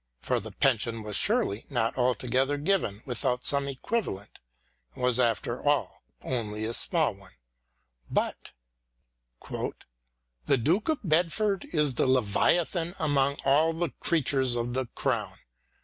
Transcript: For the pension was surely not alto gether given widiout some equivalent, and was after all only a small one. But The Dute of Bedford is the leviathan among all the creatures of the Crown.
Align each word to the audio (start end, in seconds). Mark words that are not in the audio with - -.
For 0.19 0.39
the 0.39 0.51
pension 0.51 1.03
was 1.03 1.15
surely 1.15 1.67
not 1.69 1.95
alto 1.95 2.27
gether 2.27 2.57
given 2.57 3.01
widiout 3.01 3.45
some 3.45 3.67
equivalent, 3.67 4.39
and 4.95 5.03
was 5.03 5.19
after 5.19 5.61
all 5.61 6.01
only 6.23 6.65
a 6.65 6.73
small 6.73 7.13
one. 7.13 7.33
But 8.09 8.49
The 9.47 10.57
Dute 10.57 10.89
of 10.89 10.99
Bedford 11.03 11.67
is 11.71 11.93
the 11.93 12.07
leviathan 12.07 12.95
among 12.97 13.37
all 13.45 13.73
the 13.73 13.89
creatures 13.89 14.55
of 14.55 14.73
the 14.73 14.87
Crown. 14.87 15.37